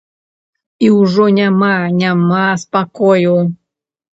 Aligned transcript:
І 0.87 0.89
ўжо 0.99 1.27
няма, 1.39 1.71
няма 2.01 2.43
спакою! 2.65 3.37